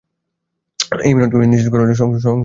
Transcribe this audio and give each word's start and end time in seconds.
এই 1.01 1.11
মিলনকে 1.15 1.35
নিস্তেজ 1.43 1.67
করো 1.71 1.83
না 1.83 1.93
সংসার-পিঁজরেয় 1.93 2.25
বেঁধে। 2.25 2.39